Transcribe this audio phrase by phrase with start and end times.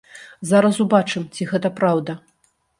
[0.51, 2.21] Зараз убачым, ці гэта праўда.